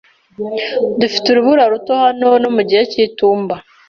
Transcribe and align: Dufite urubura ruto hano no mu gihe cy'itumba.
Dufite 0.99 1.25
urubura 1.29 1.63
ruto 1.71 1.93
hano 2.05 2.29
no 2.41 2.49
mu 2.55 2.61
gihe 2.67 2.83
cy'itumba. 2.91 3.55